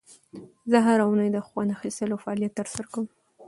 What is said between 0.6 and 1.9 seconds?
زه هره اونۍ د خوند